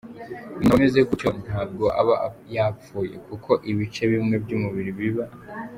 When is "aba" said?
0.73-0.77, 2.01-2.15